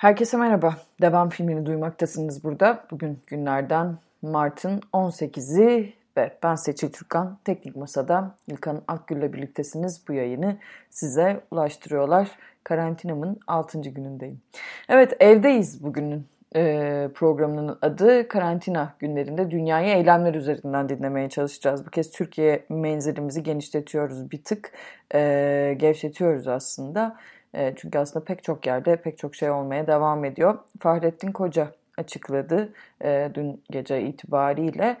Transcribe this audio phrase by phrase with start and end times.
[0.00, 0.76] Herkese merhaba.
[1.00, 2.84] Devam filmini duymaktasınız burada.
[2.90, 7.38] Bugün günlerden Mart'ın 18'i ve ben Seçil Türkan.
[7.44, 10.08] Teknik Masa'da İlkan Akgül'le birliktesiniz.
[10.08, 10.56] Bu yayını
[10.90, 12.28] size ulaştırıyorlar.
[12.64, 13.80] Karantinamın 6.
[13.80, 14.40] günündeyim.
[14.88, 16.26] Evet evdeyiz bugünün
[16.56, 21.86] e, programının adı karantina günlerinde dünyayı eylemler üzerinden dinlemeye çalışacağız.
[21.86, 24.72] Bu kez Türkiye menzilimizi genişletiyoruz bir tık,
[25.14, 27.16] e, gevşetiyoruz aslında.
[27.54, 30.58] E, çünkü aslında pek çok yerde pek çok şey olmaya devam ediyor.
[30.80, 32.72] Fahrettin Koca açıkladı
[33.04, 34.96] e, dün gece itibariyle.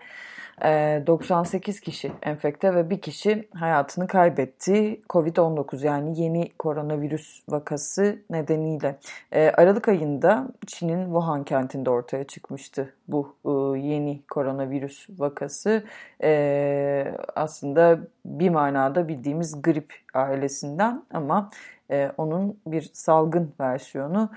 [0.62, 5.00] 98 ee, kişi enfekte ve bir kişi hayatını kaybetti.
[5.10, 8.96] Covid-19 yani yeni koronavirüs vakası nedeniyle.
[9.32, 15.84] Ee, Aralık ayında Çin'in Wuhan kentinde ortaya çıkmıştı bu e, yeni koronavirüs vakası.
[16.22, 21.50] Ee, aslında bir manada bildiğimiz grip ailesinden ama
[21.90, 24.30] e, onun bir salgın versiyonu.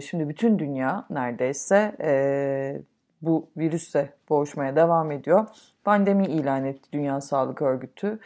[0.00, 2.82] şimdi bütün dünya neredeyse e,
[3.22, 5.46] bu virüse boğuşmaya devam ediyor.
[5.84, 8.18] Pandemi ilan etti Dünya Sağlık Örgütü.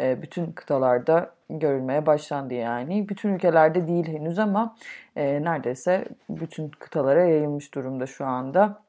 [0.00, 3.08] E, bütün kıtalarda görülmeye başlandı yani.
[3.08, 4.76] Bütün ülkelerde değil henüz ama
[5.16, 8.82] e, neredeyse bütün kıtalara yayılmış durumda şu anda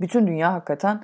[0.00, 1.02] bütün dünya hakikaten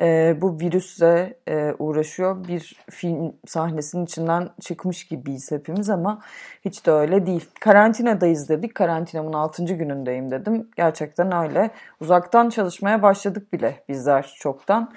[0.00, 2.48] e, bu virüsle e, uğraşıyor.
[2.48, 6.20] Bir film sahnesinin içinden çıkmış gibiyiz hepimiz ama
[6.64, 7.48] hiç de öyle değil.
[7.60, 8.74] Karantinadayız dedik.
[8.74, 9.64] Karantinamın 6.
[9.64, 10.68] günündeyim dedim.
[10.76, 11.70] Gerçekten öyle.
[12.00, 14.92] Uzaktan çalışmaya başladık bile bizler çoktan.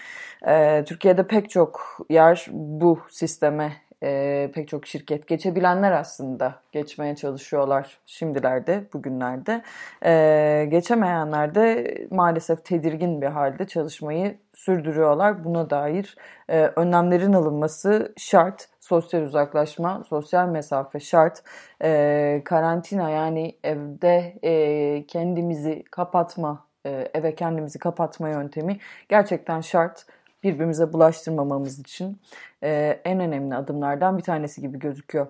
[0.47, 3.73] E, Türkiye'de pek çok yer bu sisteme
[4.03, 9.61] e, pek çok şirket geçebilenler aslında geçmeye çalışıyorlar şimdilerde, bugünlerde.
[10.05, 15.43] E, geçemeyenler de maalesef tedirgin bir halde çalışmayı sürdürüyorlar.
[15.43, 16.17] Buna dair
[16.49, 18.67] e, önlemlerin alınması şart.
[18.79, 21.43] Sosyal uzaklaşma, sosyal mesafe şart.
[21.83, 30.05] E, karantina yani evde e, kendimizi kapatma, e, eve kendimizi kapatma yöntemi gerçekten şart
[30.43, 32.19] birbirimize bulaştırmamamız için
[32.63, 35.27] e, en önemli adımlardan bir tanesi gibi gözüküyor.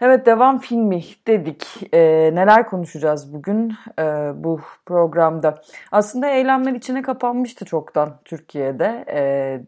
[0.00, 1.94] Evet devam filmi dedik.
[1.94, 2.00] E,
[2.34, 4.02] neler konuşacağız bugün e,
[4.34, 5.62] bu programda?
[5.92, 9.04] Aslında eylemler içine kapanmıştı çoktan Türkiye'de.
[9.08, 9.20] E,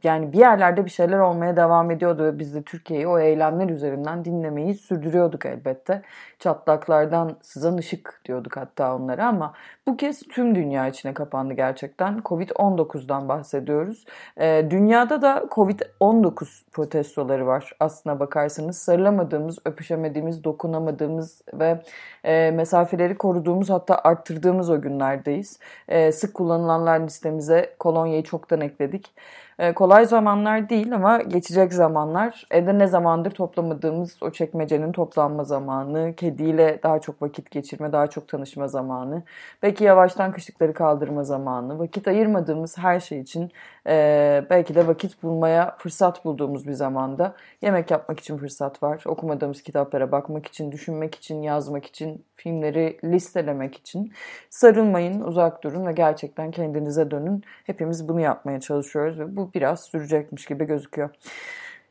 [0.05, 4.25] yani bir yerlerde bir şeyler olmaya devam ediyordu ve biz de Türkiye'yi o eylemler üzerinden
[4.25, 6.03] dinlemeyi sürdürüyorduk elbette.
[6.39, 9.53] Çatlaklardan sızan ışık diyorduk hatta onlara ama
[9.87, 12.19] bu kez tüm dünya içine kapandı gerçekten.
[12.19, 14.05] Covid-19'dan bahsediyoruz.
[14.37, 18.79] E, dünyada da Covid-19 protesto protestoları var aslına bakarsanız.
[18.79, 21.83] Sarılamadığımız, öpüşemediğimiz, dokunamadığımız ve
[22.25, 25.59] e, mesafeleri koruduğumuz hatta arttırdığımız o günlerdeyiz.
[25.89, 29.13] E, sık kullanılanlar listemize kolonyayı çoktan ekledik.
[29.61, 32.47] E, kolay zamanlar değil ama geçecek zamanlar.
[32.51, 38.29] Evde ne zamandır toplamadığımız o çekmecenin toplanma zamanı, kediyle daha çok vakit geçirme, daha çok
[38.29, 39.23] tanışma zamanı,
[39.63, 43.51] belki yavaştan kışlıkları kaldırma zamanı, vakit ayırmadığımız her şey için
[43.87, 49.63] e, belki de vakit bulmaya fırsat bulduğumuz bir zamanda yemek yapmak için fırsat var, okumadığımız
[49.63, 54.13] kitaplara bakmak için, düşünmek için, yazmak için, filmleri listelemek için
[54.51, 57.43] sarılmayın, uzak durun ve gerçekten kendinize dönün.
[57.65, 61.11] Hepimiz bunu yapmaya çalışıyoruz ve bu biraz sürecekmiş gibi gözüküyor.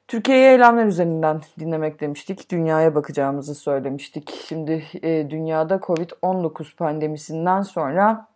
[0.07, 2.51] Türkiye'yi eylemler üzerinden dinlemek demiştik.
[2.51, 4.31] Dünyaya bakacağımızı söylemiştik.
[4.47, 8.28] Şimdi e, dünyada Covid-19 pandemisinden sonra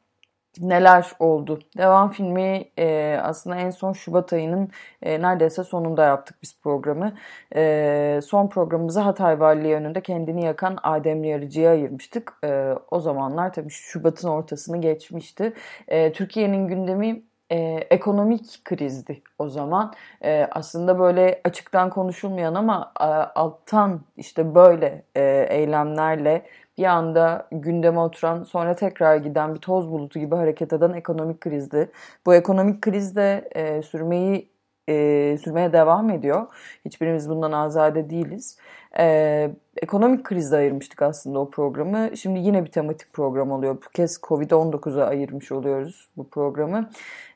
[0.60, 1.60] neler oldu?
[1.78, 4.70] Devam filmi e, aslında en son Şubat ayının
[5.02, 7.14] e, neredeyse sonunda yaptık biz programı.
[7.56, 12.34] E, son programımızı Hatay Valiliği önünde kendini yakan Adem Yarıcı'ya ayırmıştık.
[12.44, 15.54] E, o zamanlar tabii Şubat'ın ortasını geçmişti.
[15.88, 19.94] E, Türkiye'nin gündemi e, ekonomik krizdi o zaman.
[20.24, 23.04] E, aslında böyle açıktan konuşulmayan ama e,
[23.40, 26.46] alttan işte böyle e, eylemlerle
[26.78, 31.92] bir anda gündeme oturan sonra tekrar giden bir toz bulutu gibi hareket eden ekonomik krizdi.
[32.26, 34.54] Bu ekonomik kriz de e, sürmeyi
[34.90, 36.48] e, sürmeye devam ediyor.
[36.86, 38.58] Hiçbirimiz bundan azade değiliz.
[39.00, 39.52] E,
[39.82, 42.18] ekonomik krizde ayırmıştık aslında o programı.
[42.18, 43.76] Şimdi yine bir tematik program oluyor.
[43.76, 46.90] Bu kez Covid-19'a ayırmış oluyoruz bu programı.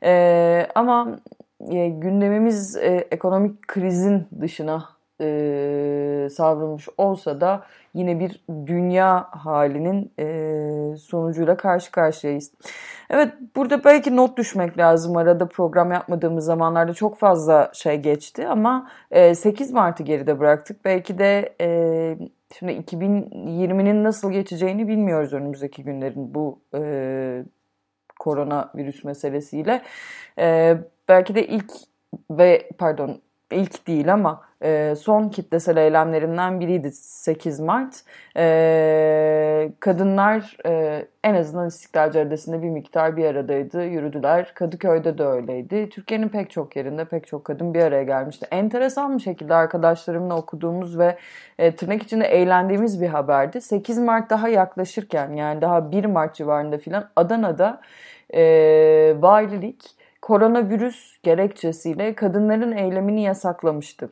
[0.04, 1.20] E, ama
[1.70, 10.98] e, gündemimiz e, ekonomik krizin dışına e, savrulmuş olsa da yine bir dünya halinin e,
[10.98, 12.52] sonucuyla karşı karşıyayız.
[13.10, 15.18] Evet burada belki not düşmek lazım.
[15.18, 20.86] Arada program yapmadığımız zamanlarda çok fazla şey geçti ama e, 8 Mart'ı geride bıraktık.
[20.86, 22.18] Belki de e,
[22.60, 27.44] şimdi 2020'nin nasıl geçeceğini bilmiyoruz önümüzdeki günlerin bu e,
[28.20, 29.82] koronavirüs meselesiyle.
[30.40, 30.78] E,
[31.10, 31.72] belki de ilk
[32.30, 33.22] ve pardon
[33.52, 38.04] ilk değil ama e, son kitlesel eylemlerinden biriydi 8 Mart.
[38.38, 44.54] E, kadınlar e, en azından İstiklal Caddesi'nde bir miktar bir aradaydı, yürüdüler.
[44.54, 45.90] Kadıköy'de de öyleydi.
[45.90, 48.48] Türkiye'nin pek çok yerinde pek çok kadın bir araya gelmişti.
[48.52, 51.18] Enteresan bir şekilde arkadaşlarımla okuduğumuz ve
[51.60, 53.62] e, tırnak içinde eğlendiğimiz bir haberdi.
[53.62, 57.82] 8 Mart daha yaklaşırken yani daha 1 Mart civarında filan Adana'da
[58.34, 58.42] e,
[59.20, 59.97] valilik
[60.28, 64.10] koronavirüs gerekçesiyle kadınların eylemini yasaklamıştı.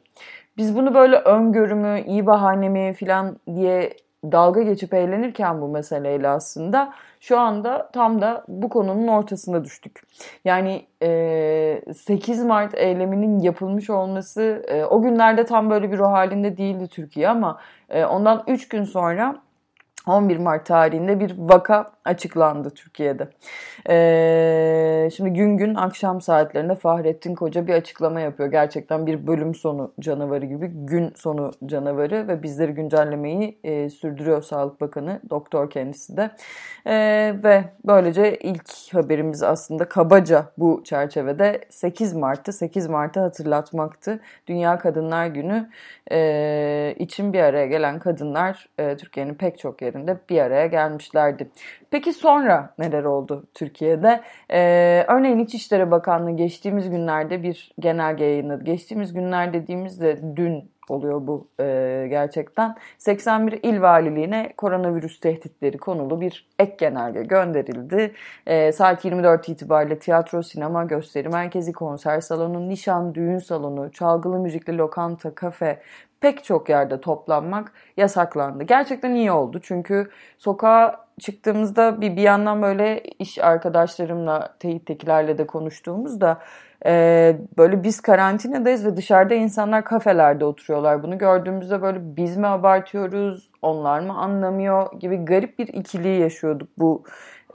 [0.57, 3.93] Biz bunu böyle öngörümü, iyi bahane mi filan diye
[4.31, 10.01] dalga geçip eğlenirken bu meseleyle aslında şu anda tam da bu konunun ortasına düştük.
[10.45, 16.57] Yani e, 8 Mart eyleminin yapılmış olması e, o günlerde tam böyle bir ruh halinde
[16.57, 17.59] değildi Türkiye ama
[17.89, 19.44] e, ondan 3 gün sonra
[20.07, 23.27] 11 Mart tarihinde bir vaka açıklandı Türkiye'de.
[23.89, 28.51] Ee, şimdi gün gün akşam saatlerinde Fahrettin Koca bir açıklama yapıyor.
[28.51, 34.81] Gerçekten bir bölüm sonu canavarı gibi gün sonu canavarı ve bizleri güncellemeyi e, sürdürüyor Sağlık
[34.81, 36.31] Bakanı, doktor kendisi de.
[36.87, 42.53] Ee, ve böylece ilk haberimiz aslında kabaca bu çerçevede 8 Mart'tı.
[42.53, 44.19] 8 Mart'ı hatırlatmaktı.
[44.47, 45.69] Dünya Kadınlar Günü
[46.11, 51.49] e, için bir araya gelen kadınlar e, Türkiye'nin pek çok yerinde bir araya gelmişlerdi.
[51.91, 54.21] Peki sonra neler oldu Türkiye'de?
[54.51, 58.63] Ee, örneğin İçişleri Bakanlığı geçtiğimiz günlerde bir genelge yayınladı.
[58.63, 62.75] Geçtiğimiz günler dediğimizde dün oluyor bu e, gerçekten.
[62.97, 68.11] 81 il valiliğine koronavirüs tehditleri konulu bir ek genelge gönderildi.
[68.47, 74.77] E, saat 24 itibariyle tiyatro, sinema, gösteri merkezi, konser salonu, nişan, düğün salonu, çalgılı müzikli
[74.77, 75.79] lokanta, kafe,
[76.25, 78.63] pek çok yerde toplanmak yasaklandı.
[78.63, 86.39] Gerçekten iyi oldu çünkü sokağa çıktığımızda bir bir yandan böyle iş arkadaşlarımla, teyittekilerle de konuştuğumuzda
[86.85, 91.03] e, böyle biz karantinadayız ve dışarıda insanlar kafelerde oturuyorlar.
[91.03, 96.69] Bunu gördüğümüzde böyle biz mi abartıyoruz, onlar mı anlamıyor gibi garip bir ikiliği yaşıyorduk.
[96.77, 97.03] Bu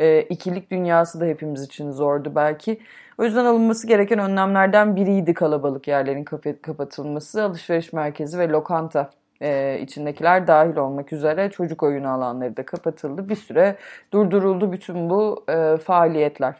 [0.01, 2.81] e, ikilik dünyası da hepimiz için zordu belki.
[3.19, 6.25] O yüzden alınması gereken önlemlerden biriydi kalabalık yerlerin
[6.63, 9.11] kapatılması, alışveriş merkezi ve lokanta
[9.43, 13.29] e, içindekiler dahil olmak üzere çocuk oyunu alanları da kapatıldı.
[13.29, 13.77] Bir süre
[14.13, 16.55] durduruldu bütün bu e, faaliyetler.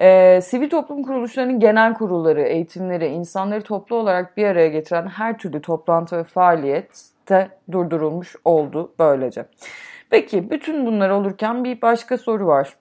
[0.00, 5.62] E, sivil toplum kuruluşlarının genel kurulları, eğitimleri, insanları toplu olarak bir araya getiren her türlü
[5.62, 9.44] toplantı ve faaliyet de durdurulmuş oldu böylece.
[10.10, 12.76] Peki bütün bunlar olurken bir başka soru var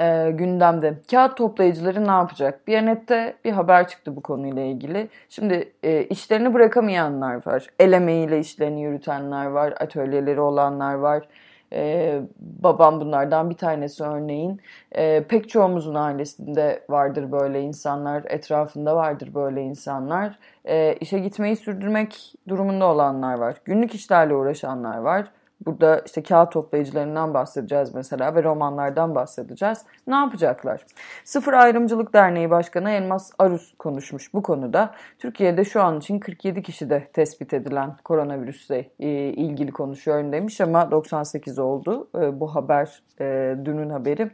[0.00, 0.94] e, gündemde.
[1.10, 2.66] Kağıt toplayıcıları ne yapacak?
[2.66, 5.08] Biyanet'te bir haber çıktı bu konuyla ilgili.
[5.28, 7.66] Şimdi e, işlerini bırakamayanlar var.
[7.78, 9.74] El emeğiyle işlerini yürütenler var.
[9.80, 11.28] Atölyeleri olanlar var.
[11.72, 14.60] Ee, babam bunlardan bir tanesi örneğin.
[14.96, 20.38] Ee, pek çoğumuzun ailesinde vardır böyle insanlar, etrafında vardır böyle insanlar.
[20.64, 23.54] Ee, işe gitmeyi sürdürmek durumunda olanlar var.
[23.64, 25.30] Günlük işlerle uğraşanlar var.
[25.66, 29.78] Burada işte kağıt toplayıcılarından bahsedeceğiz mesela ve romanlardan bahsedeceğiz.
[30.06, 30.86] Ne yapacaklar?
[31.24, 34.94] Sıfır Ayrımcılık Derneği Başkanı Elmas Arus konuşmuş bu konuda.
[35.18, 40.90] Türkiye'de şu an için 47 kişi de tespit edilen koronavirüsle e, ilgili konuşuyor demiş ama
[40.90, 44.30] 98 oldu e, bu haber e, dünün haberi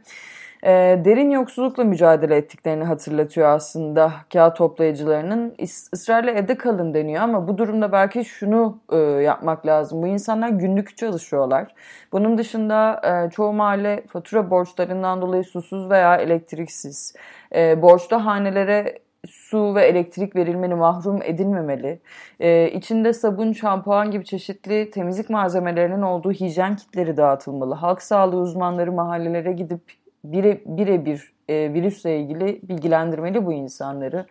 [0.63, 5.55] e, derin yoksullukla mücadele ettiklerini hatırlatıyor aslında kağıt toplayıcılarının.
[5.93, 10.01] ısrarla evde kalın deniyor ama bu durumda belki şunu e, yapmak lazım.
[10.01, 11.75] Bu insanlar günlük çalışıyorlar.
[12.11, 17.15] Bunun dışında e, çoğu mahalle fatura borçlarından dolayı susuz veya elektriksiz.
[17.55, 21.99] E, borçlu hanelere su ve elektrik verilmeni mahrum edilmemeli.
[22.39, 27.75] Ee, içinde sabun, şampuan gibi çeşitli temizlik malzemelerinin olduğu hijyen kitleri dağıtılmalı.
[27.75, 34.25] Halk sağlığı uzmanları mahallelere gidip bire birebir e, virüsle ilgili bilgilendirmeli bu insanları.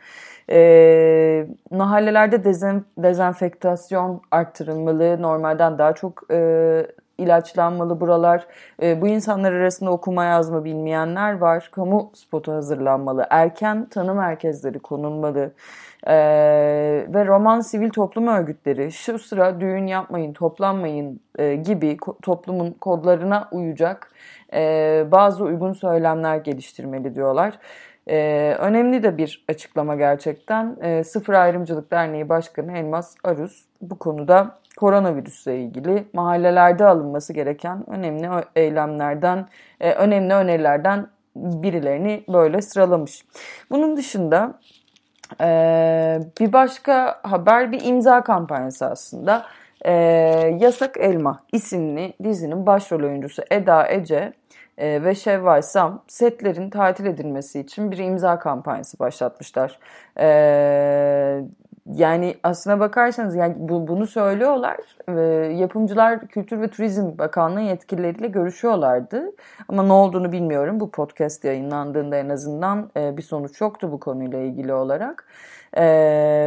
[0.51, 6.87] E, mahallelerde dezen, dezenfektasyon arttırılmalı, normalden daha çok e,
[7.21, 8.47] ilaçlanmalı buralar.
[8.83, 11.69] E, bu insanlar arasında okuma yazma bilmeyenler var.
[11.73, 13.27] Kamu spotu hazırlanmalı.
[13.31, 15.53] Erken tanı merkezleri konulmalı.
[16.07, 16.15] E,
[17.09, 24.13] ve roman sivil toplum örgütleri şu sıra düğün yapmayın, toplanmayın e, gibi toplumun kodlarına uyacak
[24.55, 27.59] e, bazı uygun söylemler geliştirmeli diyorlar.
[28.09, 30.77] Ee, önemli de bir açıklama gerçekten.
[30.83, 38.29] Ee, Sıfır Ayrımcılık Derneği Başkanı Elmas Aruz bu konuda koronavirüsle ilgili mahallelerde alınması gereken önemli
[38.57, 39.49] eylemlerden,
[39.81, 43.25] e, önemli önerilerden birilerini böyle sıralamış.
[43.71, 44.59] Bunun dışında
[45.41, 49.47] e, bir başka haber bir imza kampanyası aslında.
[49.85, 49.93] E,
[50.61, 54.33] Yasak Elma isimli dizinin başrol oyuncusu Eda Ece
[54.79, 59.79] e, ve Şevval Sam setlerin tatil edilmesi için bir imza kampanyası başlatmışlar.
[60.19, 60.27] E,
[61.95, 64.77] yani aslına bakarsanız yani bu, bunu söylüyorlar.
[65.09, 65.21] E,
[65.53, 69.33] yapımcılar Kültür ve Turizm Bakanlığı yetkilileriyle görüşüyorlardı.
[69.69, 70.81] Ama ne olduğunu bilmiyorum.
[70.81, 75.27] Bu podcast yayınlandığında en azından e, bir sonuç yoktu bu konuyla ilgili olarak.
[75.77, 75.83] E,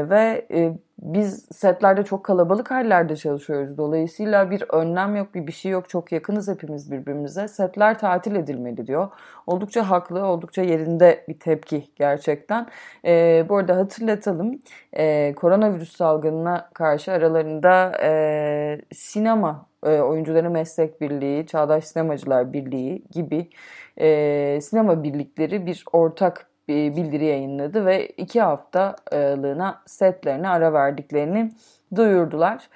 [0.09, 3.77] ve e, biz setlerde çok kalabalık hallerde çalışıyoruz.
[3.77, 5.89] Dolayısıyla bir önlem yok, bir bir şey yok.
[5.89, 7.47] Çok yakınız hepimiz birbirimize.
[7.47, 9.09] Setler tatil edilmeli diyor.
[9.47, 12.67] Oldukça haklı, oldukça yerinde bir tepki gerçekten.
[13.05, 14.59] E, bu arada hatırlatalım.
[14.93, 23.49] E, koronavirüs salgınına karşı aralarında e, sinema e, oyuncuların meslek birliği, Çağdaş Sinemacılar Birliği gibi
[23.97, 31.51] e, sinema birlikleri bir ortak bildiri yayınladı ve iki haftalığına setlerine ara verdiklerini
[31.95, 32.69] duyurdular.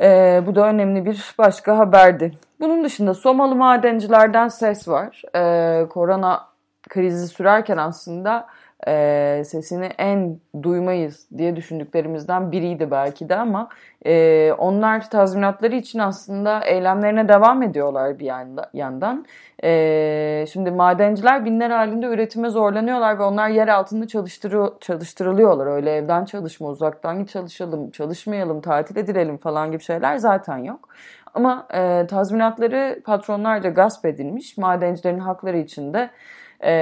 [0.00, 2.32] Ee, bu da önemli bir başka haberdi.
[2.60, 5.22] Bunun dışında Somalı madencilerden ses var.
[5.34, 6.48] Ee, korona
[6.88, 8.46] krizi sürerken aslında
[8.88, 13.68] e, sesini en duymayız diye düşündüklerimizden biriydi belki de ama
[14.06, 19.26] e, onlar tazminatları için aslında eylemlerine devam ediyorlar bir yanda, yandan.
[19.64, 25.66] E, şimdi madenciler binler halinde üretime zorlanıyorlar ve onlar yer altında çalıştırı, çalıştırılıyorlar.
[25.66, 30.88] Öyle evden çalışma, uzaktan çalışalım, çalışmayalım, tatil edilelim falan gibi şeyler zaten yok.
[31.34, 34.58] Ama e, tazminatları patronlarca gasp edilmiş.
[34.58, 36.10] Madencilerin hakları için de
[36.62, 36.72] e,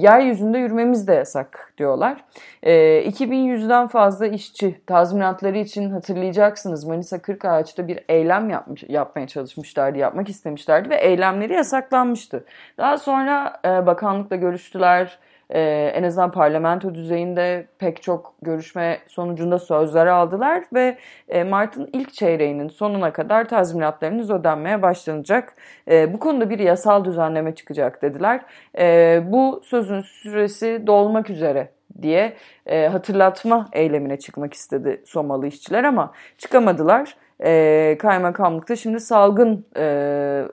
[0.00, 2.24] yeryüzünde yürümemiz de yasak diyorlar.
[2.62, 2.72] E,
[3.08, 10.90] 2100'den fazla işçi tazminatları için hatırlayacaksınız Manisa Kırkağaç'ta bir eylem yapmış, yapmaya çalışmışlardı, yapmak istemişlerdi
[10.90, 12.44] ve eylemleri yasaklanmıştı.
[12.78, 15.18] Daha sonra e, bakanlıkla görüştüler,
[15.50, 15.60] e,
[15.94, 20.96] en azından parlamento düzeyinde pek çok görüşme sonucunda sözler aldılar ve
[21.28, 25.54] e, Mart'ın ilk çeyreğinin sonuna kadar tazminatlarınız ödenmeye başlanacak.
[25.90, 28.40] E, bu konuda bir yasal düzenleme çıkacak dediler.
[28.78, 31.68] E, bu sözün süresi dolmak üzere
[32.02, 32.36] diye
[32.66, 37.16] e, hatırlatma eylemine çıkmak istedi Somalı işçiler ama çıkamadılar.
[37.44, 39.84] E, kaymakamlıkta şimdi salgın e,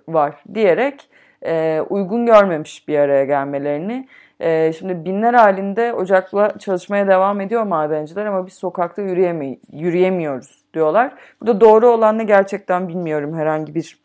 [0.08, 1.10] var diyerek
[1.46, 4.08] e, uygun görmemiş bir araya gelmelerini.
[4.44, 11.14] E, şimdi binler halinde ocakla çalışmaya devam ediyor madenciler ama biz sokakta yürüyeme yürüyemiyoruz diyorlar.
[11.42, 14.04] Burada doğru olan ne gerçekten bilmiyorum herhangi bir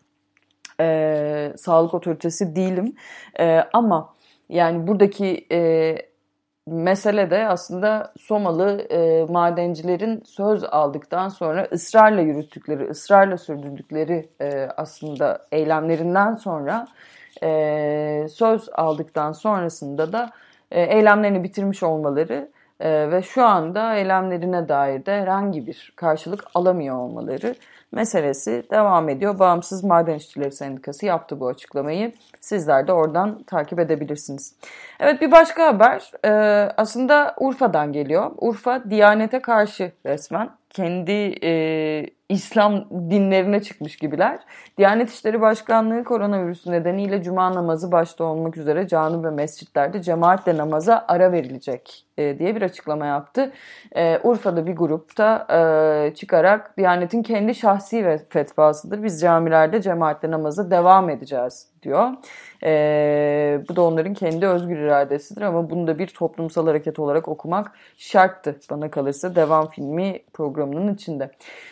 [0.81, 2.95] e, sağlık otoritesi değilim.
[3.41, 4.15] E, ama
[4.49, 5.97] yani buradaki e,
[6.67, 15.47] mesele de aslında Somalı e, madencilerin söz aldıktan sonra ısrarla yürüttükleri, ısrarla sürdürdükleri e, aslında
[15.53, 16.87] eylemlerinden sonra
[17.43, 20.31] e, söz aldıktan sonrasında da
[20.71, 22.49] e, eylemlerini bitirmiş olmaları
[22.81, 27.55] e, ve şu anda eylemlerine dair de herhangi bir karşılık alamıyor olmaları
[27.93, 29.39] meselesi devam ediyor.
[29.39, 32.13] Bağımsız Maden İşçileri Sendikası yaptı bu açıklamayı.
[32.41, 34.55] Sizler de oradan takip edebilirsiniz.
[35.01, 36.31] Evet bir başka haber e,
[36.77, 38.31] aslında Urfa'dan geliyor.
[38.37, 44.39] Urfa Diyanete karşı resmen kendi e, İslam dinlerine çıkmış gibiler.
[44.79, 51.05] Diyanet İşleri Başkanlığı koronavirüsü nedeniyle cuma namazı başta olmak üzere cami ve mescitlerde cemaatle namaza
[51.09, 53.53] ara verilecek e, diye bir açıklama yaptı.
[53.97, 59.03] E, Urfa'da bir grupta e, çıkarak Diyanet'in kendi şahsi ve fetvasıdır.
[59.03, 62.11] Biz camilerde cemaatle namaza devam edeceğiz diyor.
[62.65, 67.73] E, bu da onların kendi özgür iradesidir ama bunu da bir toplumsal hareket olarak okumak
[67.97, 71.31] şarttı bana kalırsa devam filmi programının içinde.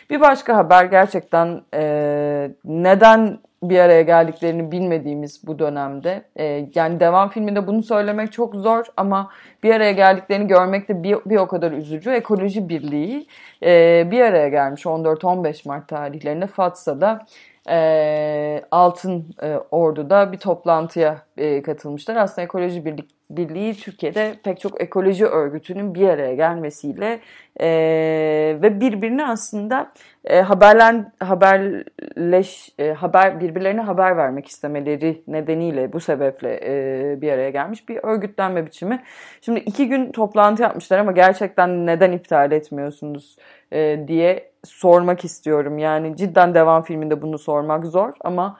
[0.09, 6.23] Bir başka haber gerçekten e, neden bir araya geldiklerini bilmediğimiz bu dönemde.
[6.35, 9.31] E, yani devam filminde bunu söylemek çok zor ama
[9.63, 12.11] bir araya geldiklerini görmek de bir, bir o kadar üzücü.
[12.11, 13.27] Ekoloji Birliği
[13.63, 17.25] e, bir araya gelmiş 14-15 Mart tarihlerinde Fatsa'da
[17.69, 22.15] e, Altın e, Ordu'da bir toplantıya e, katılmışlar.
[22.15, 27.19] Aslında Ekoloji Birlik, Birliği Türkiye'de pek çok ekoloji örgütünün bir araya gelmesiyle
[27.59, 27.67] e,
[28.61, 29.91] ve birbirine aslında
[30.25, 37.49] e, haberlen haberleş e, haber birbirlerine haber vermek istemeleri nedeniyle bu sebeple e, bir araya
[37.49, 39.03] gelmiş bir örgütlenme biçimi.
[39.41, 43.37] Şimdi iki gün toplantı yapmışlar ama gerçekten neden iptal etmiyorsunuz
[43.71, 45.77] e, diye sormak istiyorum.
[45.77, 48.57] Yani cidden devam filminde bunu sormak zor ama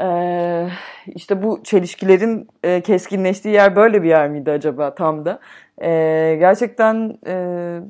[0.00, 0.68] ee,
[1.06, 5.38] işte bu çelişkilerin e, keskinleştiği yer böyle bir yer miydi acaba tam da?
[5.82, 7.80] Ee, gerçekten e,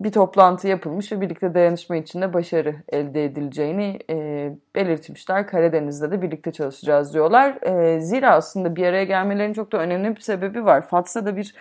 [0.00, 5.46] bir toplantı yapılmış ve birlikte dayanışma içinde başarı elde edileceğini e, belirtmişler.
[5.46, 7.58] Karadeniz'de de birlikte çalışacağız diyorlar.
[8.00, 10.82] Zira aslında bir araya gelmelerinin çok da önemli bir sebebi var.
[10.82, 11.54] Fatsa'da bir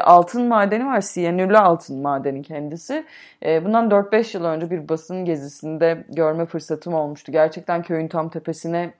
[0.00, 1.00] altın madeni var.
[1.00, 3.04] Siyanürlü altın madeni kendisi.
[3.44, 7.32] Bundan 4-5 yıl önce bir basın gezisinde görme fırsatım olmuştu.
[7.32, 8.92] Gerçekten köyün tam tepesine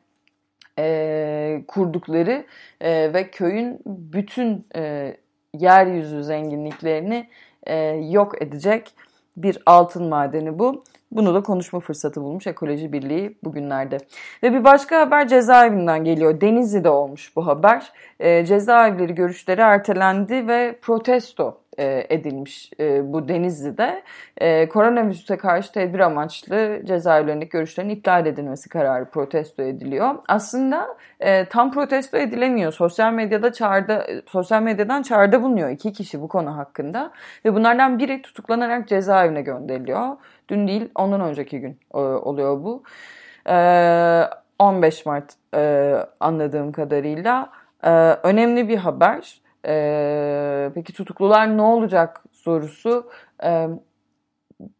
[0.78, 2.44] e, kurdukları
[2.80, 5.16] e, ve köyün bütün e,
[5.54, 7.28] yeryüzü zenginliklerini
[7.66, 7.76] e,
[8.10, 8.94] yok edecek
[9.36, 10.84] bir altın madeni bu.
[11.12, 13.98] Bunu da konuşma fırsatı bulmuş Ekoloji Birliği bugünlerde.
[14.42, 16.40] Ve bir başka haber cezaevinden geliyor.
[16.40, 17.92] Denizli'de olmuş bu haber.
[18.20, 24.02] E, cezaevleri görüşleri ertelendi ve protesto edilmiş e, bu Denizli'de.
[24.38, 30.14] E, koronavirüse karşı tedbir amaçlı cezaevlerindeki görüşlerin iptal edilmesi kararı protesto ediliyor.
[30.28, 32.72] Aslında e, tam protesto edilemiyor.
[32.72, 37.12] Sosyal medyada çağrıda, sosyal medyadan çağrıda bulunuyor iki kişi bu konu hakkında.
[37.44, 40.16] Ve bunlardan biri tutuklanarak cezaevine gönderiliyor.
[40.48, 42.82] Dün değil ondan önceki gün e, oluyor bu.
[43.48, 43.54] E,
[44.58, 47.50] 15 Mart e, anladığım kadarıyla.
[47.84, 47.90] E,
[48.22, 49.40] önemli bir haber.
[49.66, 53.10] E, peki tutuklular ne olacak sorusu
[53.44, 53.68] e,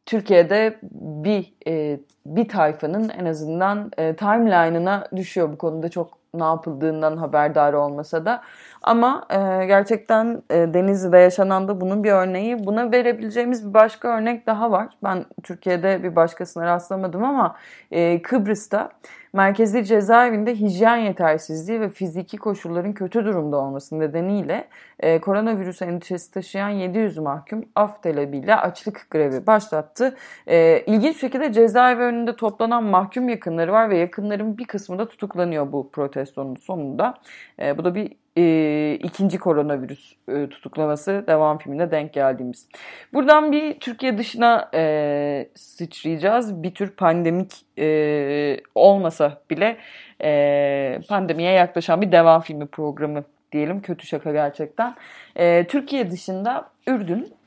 [0.07, 0.79] Türkiye'de
[1.25, 7.73] bir e, bir tayfanın en azından e, timeline'ına düşüyor bu konuda çok ne yapıldığından haberdar
[7.73, 8.43] olmasa da.
[8.83, 12.67] Ama e, gerçekten e, Denizli'de yaşanan da bunun bir örneği.
[12.67, 14.89] Buna verebileceğimiz bir başka örnek daha var.
[15.05, 17.57] Ben Türkiye'de bir başkasına rastlamadım ama
[17.91, 18.91] e, Kıbrıs'ta
[19.39, 24.69] merkezi cezaevinde hijyen yetersizliği ve fiziki koşulların kötü durumda olması nedeniyle
[25.01, 30.17] e, koronavirüs endişesi taşıyan 700 mahkum af talebiyle açlık grevi başlattı.
[30.47, 35.73] E, ilginç şekilde cezaevi önünde toplanan mahkum yakınları var ve yakınların bir kısmı da tutuklanıyor
[35.73, 37.15] bu protestonun sonunda.
[37.63, 42.69] E, bu da bir e, ikinci koronavirüs e, tutuklaması devam filmine denk geldiğimiz.
[43.13, 46.63] Buradan bir Türkiye dışına e, sıçrayacağız.
[46.63, 49.77] Bir tür pandemik e, olmasa bile
[50.23, 53.83] e, pandemiye yaklaşan bir devam filmi programı diyelim.
[53.83, 54.95] Kötü şaka gerçekten.
[55.37, 57.39] E, Türkiye dışında Ürdün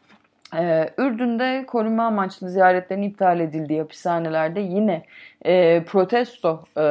[0.56, 5.04] ee, Ürdün'de koruma amaçlı ziyaretlerin iptal edildiği hapishanelerde yine
[5.46, 6.84] e, protesto e,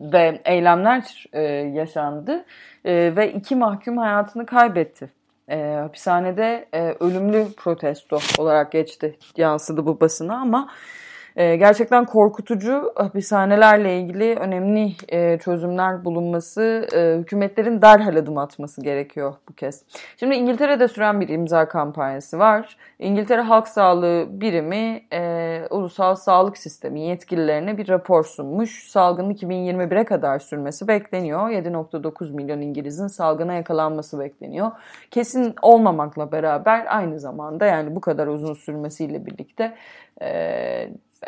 [0.00, 1.42] ve eylemler e,
[1.74, 2.44] yaşandı
[2.84, 5.10] e, ve iki mahkum hayatını kaybetti.
[5.48, 10.68] E, hapishanede e, ölümlü protesto olarak geçti yansıdı bu basına ama
[11.40, 19.34] e, gerçekten korkutucu hapishanelerle ilgili önemli e, çözümler bulunması, e, hükümetlerin derhal adım atması gerekiyor
[19.48, 19.82] bu kez.
[20.16, 22.76] Şimdi İngiltere'de süren bir imza kampanyası var.
[22.98, 28.88] İngiltere Halk Sağlığı Birimi e, Ulusal Sağlık Sistemi yetkililerine bir rapor sunmuş.
[28.88, 31.50] Salgının 2021'e kadar sürmesi bekleniyor.
[31.50, 34.70] 7.9 milyon İngiliz'in salgına yakalanması bekleniyor.
[35.10, 39.74] Kesin olmamakla beraber aynı zamanda yani bu kadar uzun sürmesiyle birlikte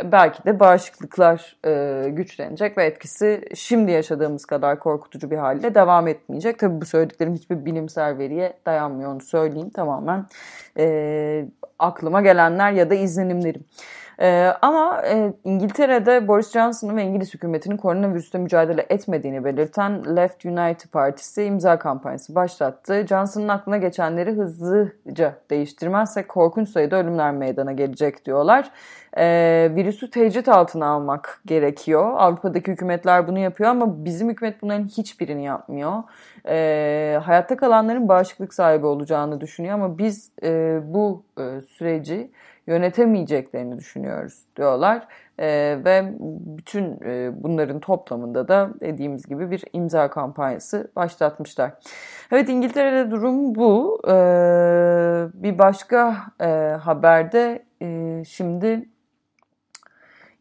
[0.04, 6.58] belki de bağışıklıklar e, güçlenecek ve etkisi şimdi yaşadığımız kadar korkutucu bir halde devam etmeyecek.
[6.58, 10.26] Tabii bu söylediklerim hiçbir bilimsel veriye dayanmıyor onu söyleyeyim tamamen
[10.78, 11.44] e,
[11.78, 13.64] aklıma gelenler ya da izlenimlerim.
[14.22, 20.90] Ee, ama e, İngiltere'de Boris Johnson'ın ve İngiliz hükümetinin koronavirüste mücadele etmediğini belirten Left United
[20.92, 23.06] Partisi imza kampanyası başlattı.
[23.08, 28.70] Johnson'ın aklına geçenleri hızlıca değiştirmezsek korkunç sayıda ölümler meydana gelecek diyorlar.
[29.16, 32.12] Ee, virüsü tecrit altına almak gerekiyor.
[32.16, 36.02] Avrupa'daki hükümetler bunu yapıyor ama bizim hükümet bunların hiçbirini yapmıyor.
[36.48, 42.30] Ee, hayatta kalanların bağışıklık sahibi olacağını düşünüyor ama biz e, bu e, süreci
[42.66, 45.06] yönetemeyeceklerini düşünüyoruz diyorlar.
[45.38, 46.12] E, ve
[46.58, 51.72] bütün e, bunların toplamında da dediğimiz gibi bir imza kampanyası başlatmışlar.
[52.32, 54.02] Evet İngiltere'de durum bu.
[54.08, 54.12] E,
[55.34, 56.46] bir başka e,
[56.80, 58.88] haberde e, şimdi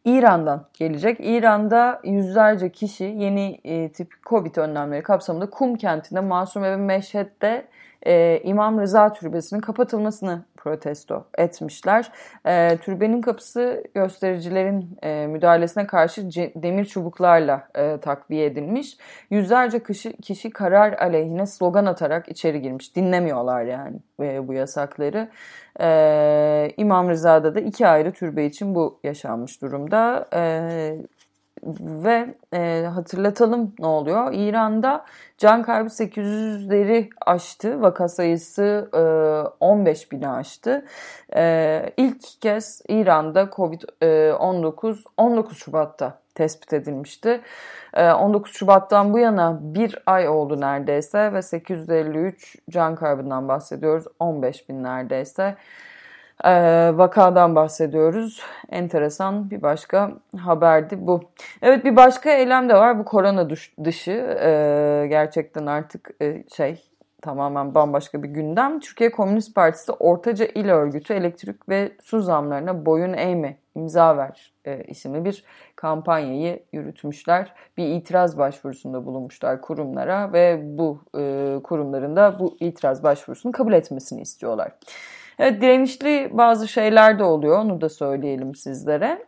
[0.05, 1.17] İran'dan gelecek.
[1.19, 7.67] İran'da yüzlerce kişi yeni e, tip Covid önlemleri kapsamında Kum kentinde Masum ve Meşhed'de
[8.05, 12.11] e, İmam Rıza Türbesi'nin kapatılmasını protesto etmişler.
[12.45, 16.21] E, türbenin kapısı göstericilerin e, müdahalesine karşı
[16.55, 18.97] demir çubuklarla e, takviye edilmiş.
[19.29, 22.95] Yüzlerce kişi, kişi karar aleyhine slogan atarak içeri girmiş.
[22.95, 25.29] Dinlemiyorlar yani e, bu yasakları.
[25.79, 30.27] E, İmam Rıza'da da iki ayrı türbe için bu yaşanmış durumda.
[30.33, 30.41] E,
[32.03, 34.33] ve e, hatırlatalım ne oluyor.
[34.33, 35.05] İran'da
[35.37, 37.81] can kaybı 800'leri aştı.
[37.81, 38.99] Vaka sayısı e,
[39.59, 40.85] 15 bini aştı.
[41.35, 47.41] E, ilk kez İran'da Covid-19 e, 19 Şubat'ta tespit edilmişti.
[47.97, 54.05] 19 e, Şubat'tan bu yana bir ay oldu neredeyse ve 853 can kaybından bahsediyoruz.
[54.19, 55.55] 15 bin neredeyse
[56.45, 56.51] e,
[56.97, 58.41] vakadan bahsediyoruz.
[58.69, 61.21] Enteresan bir başka haberdi bu.
[61.61, 62.99] Evet bir başka eylem de var.
[62.99, 63.49] Bu korona
[63.83, 68.79] dışı e, gerçekten artık e, şey tamamen bambaşka bir gündem.
[68.79, 74.83] Türkiye Komünist Partisi Ortaca İl Örgütü elektrik ve su zamlarına boyun eğme imza ver e,
[74.83, 75.43] isimli bir
[75.75, 77.53] kampanyayı yürütmüşler.
[77.77, 84.21] Bir itiraz başvurusunda bulunmuşlar kurumlara ve bu e, kurumların da bu itiraz başvurusunu kabul etmesini
[84.21, 84.71] istiyorlar.
[85.41, 89.25] Evet direnişli bazı şeyler de oluyor onu da söyleyelim sizlere.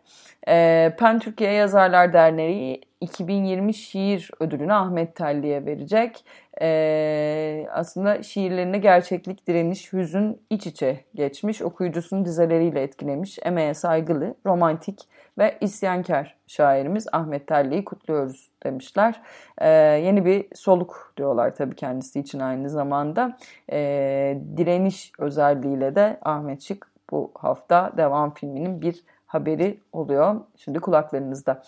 [0.48, 6.24] E, Pen Türkiye Yazarlar Derneği 2020 şiir ödülünü Ahmet Telli'ye verecek.
[6.60, 15.08] E, aslında şiirlerine gerçeklik, direniş, hüzün iç içe geçmiş, okuyucusunu dizeleriyle etkilemiş, emeğe saygılı, romantik
[15.38, 19.22] ve isyankar şairimiz Ahmet Telli'yi kutluyoruz demişler.
[19.58, 19.68] E,
[20.04, 23.36] yeni bir soluk diyorlar tabii kendisi için aynı zamanda.
[23.72, 23.78] E,
[24.56, 29.04] direniş özelliğiyle de Ahmet Şık bu hafta devam filminin bir
[29.34, 30.34] haberi oluyor.
[30.56, 31.62] Şimdi kulaklarınızda.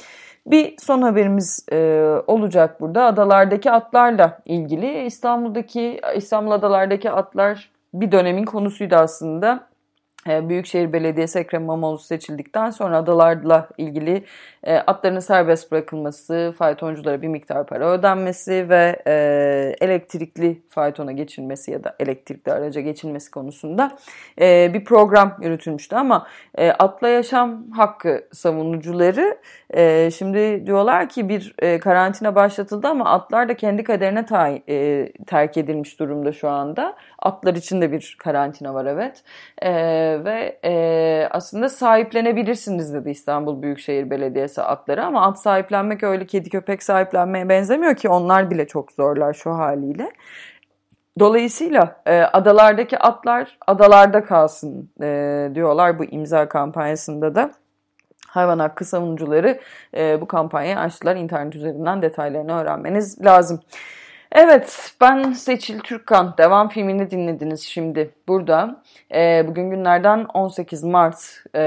[0.46, 3.04] Bir son haberimiz e, olacak burada.
[3.04, 5.04] Adalardaki atlarla ilgili.
[5.04, 9.66] İstanbul'daki İstanbul adalardaki atlar bir dönemin konusuydu aslında.
[10.28, 14.24] E, Büyükşehir Belediyesi Ekrem İmamoğlu seçildikten sonra adalarla ilgili
[14.64, 19.12] e, atların serbest bırakılması, faytonculara bir miktar para ödenmesi ve e,
[19.80, 23.98] elektrikli faytona geçilmesi ya da elektrikli araca geçilmesi konusunda
[24.40, 25.96] e, bir program yürütülmüştü.
[25.96, 26.26] Ama
[26.78, 29.38] atla yaşam hakkı savunucuları
[30.10, 34.26] şimdi diyorlar ki bir karantina başlatıldı ama atlar da kendi kaderine
[35.26, 36.96] terk edilmiş durumda şu anda.
[37.18, 39.22] Atlar için de bir karantina var evet.
[40.24, 46.82] Ve e, aslında sahiplenebilirsiniz dedi İstanbul Büyükşehir Belediyesi atları ama at sahiplenmek öyle kedi köpek
[46.82, 50.12] sahiplenmeye benzemiyor ki onlar bile çok zorlar şu haliyle.
[51.18, 57.50] Dolayısıyla e, adalardaki atlar adalarda kalsın e, diyorlar bu imza kampanyasında da.
[58.28, 59.60] Hayvan hakkı savunucuları
[59.96, 61.16] e, bu kampanyayı açtılar.
[61.16, 63.60] İnternet üzerinden detaylarını öğrenmeniz lazım.
[64.32, 66.34] Evet, ben Seçil Türkkan.
[66.38, 68.82] Devam filmini dinlediniz şimdi burada.
[69.14, 71.44] E, bugün günlerden 18 Mart.
[71.54, 71.60] E,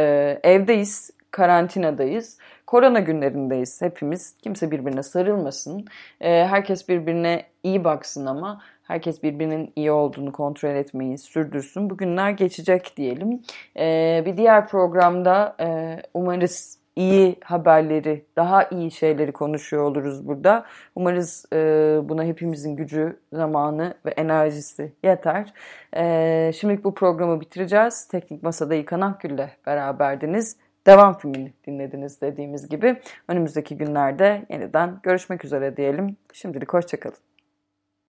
[0.43, 2.37] evdeyiz, karantinadayız.
[2.67, 4.35] Korona günlerindeyiz hepimiz.
[4.41, 5.85] Kimse birbirine sarılmasın.
[6.21, 11.89] E, herkes birbirine iyi baksın ama herkes birbirinin iyi olduğunu kontrol etmeyi sürdürsün.
[11.89, 13.41] Bu günler geçecek diyelim.
[13.77, 20.65] E, bir diğer programda e, umarız iyi haberleri, daha iyi şeyleri konuşuyor oluruz burada.
[20.95, 21.57] Umarız e,
[22.03, 25.53] buna hepimizin gücü, zamanı ve enerjisi yeter.
[25.95, 28.07] E, şimdilik bu programı bitireceğiz.
[28.07, 30.57] Teknik Masa'da İlkan Akgül'le beraberdiniz.
[30.87, 33.01] Devam filmini dinlediniz dediğimiz gibi.
[33.27, 36.17] Önümüzdeki günlerde yeniden görüşmek üzere diyelim.
[36.33, 37.28] Şimdilik hoşçakalın.